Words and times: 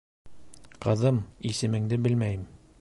-Ҡыҙым, 0.85 1.21
исемеңде 1.53 2.03
белмәйем. 2.09 2.53